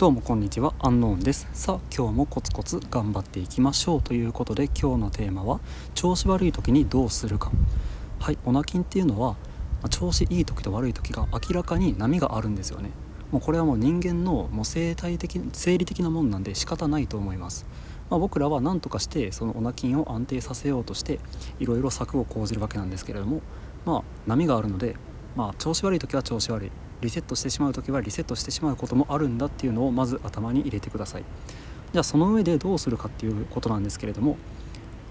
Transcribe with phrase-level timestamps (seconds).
[0.00, 1.46] どうもこんにちはアンノーンです。
[1.52, 5.60] さあ今日もコツコツ頑張っていきましょうということで今日のテーマは
[5.94, 7.52] 調子悪い時にどうするか。
[8.18, 9.36] はいオナキンっていうのは
[9.90, 12.92] 調子いい時と悪い時が明らかに波があるんですよね。
[13.30, 17.66] もうこれはもう人間のもう生態的生理的なもんなんで仕方ないと思います。
[18.08, 21.20] まあ、僕らは何とかしてそのオナキンを安定させようとして
[21.58, 23.42] いろいろ策を講じるわけなんですけれども
[23.84, 24.96] まあ波があるので
[25.36, 26.72] まあ調子悪い時は調子悪い。
[27.00, 31.24] リセットしてしまう時はリセットしてしまうこともあるんだっていうのをまず頭に入れてください。
[31.92, 34.36] じゃあその上でどうするかっていうことなんですけれども、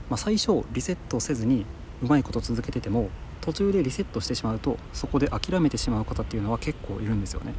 [0.10, 1.66] まあ、最初リセットせずに
[2.02, 3.10] うまいこと続けてても
[3.42, 7.54] 途中でリセットしてしまうとそこで諦めてしまう方っていうのは結構いるんですよね。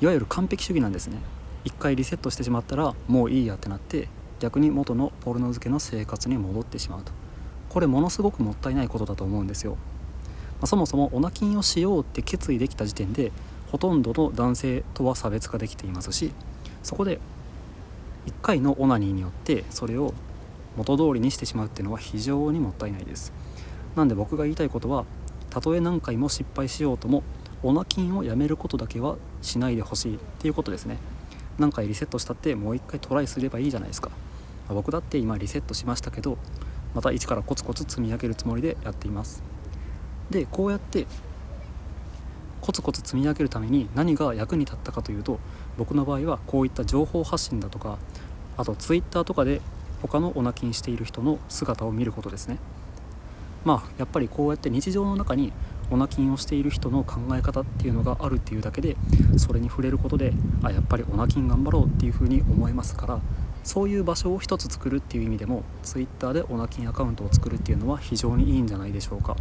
[0.00, 1.18] いわゆる完璧主義なんですね。
[1.64, 7.12] 一回リセットしてしまったらもういいやってなって逆に元のポルノ漬けの生活に戻ってしまうと。
[7.68, 9.76] これものすごくもったいないことだと思うんですよ。
[10.62, 13.32] あ、そもそもオナキンをしようって決意できた時点で
[13.70, 16.32] ほとんどの男性とは差別化できていますし
[16.82, 17.20] そこで
[18.26, 20.12] 1回のオナニーによってそれを
[20.76, 23.32] 元通りにしてしまうっていうのは非常にもったいないです。
[23.96, 25.04] なんで僕が言いたいことは
[25.50, 27.24] たとえ何回も失敗しようとも
[27.62, 30.98] オナキンをやめることだけはしないでほしいっていうことですね。
[31.58, 34.10] 何回リセットしたってもう一回トライすればいいじゃないですか、
[34.68, 36.38] ま、僕だって今リセットしましたけど
[36.94, 39.42] また一からコツコツ積み上げるつもりでやっています。
[40.30, 41.06] でこうやって
[42.60, 45.40] コツコツ積み上げるために何が役に立ったかというと
[45.78, 47.98] 僕の場合はこういった情報発信だとか
[48.56, 49.60] あと Twitter とかで
[50.02, 52.58] 他のオナキンしている人の姿を見ることですね。
[53.64, 55.52] まあやっぱりこうやって日常の中に
[55.90, 58.96] オナキンをしている人の考え方っていうのがあるっていうだけで
[59.36, 63.20] それに触れることであやっぱりオナキン頑張ろうっていうふうに思えますから
[63.64, 69.36] そういう場所を一つ作るっていう意味でも Twitter でオナキンアカウントを作るっていうのは非常にいいんじゃないでしょうか。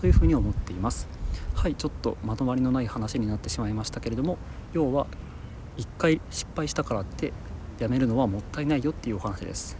[0.00, 1.08] というふうに思っています。
[1.54, 4.38] はいちょっとまとまりのない話になってしまいましたけれども
[4.72, 5.08] 要は
[5.76, 7.32] 1回失敗したからって
[7.80, 9.76] やめるのはもったいないよっていうお話です。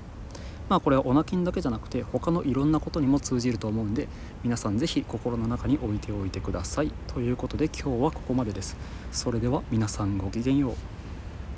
[0.68, 4.08] まあこれはオナキンだけじゃなくて他のいろんなことにも通じると思うんで
[4.42, 6.90] 皆さん是非心の中に置いておいてください。
[7.06, 8.76] ということで今日はここまでです。
[9.12, 10.97] それでは皆さんごきげんよう。